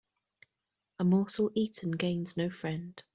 A 0.97 1.03
morsel 1.03 1.51
eaten 1.53 1.91
gains 1.91 2.35
no 2.35 2.49
friend. 2.49 3.03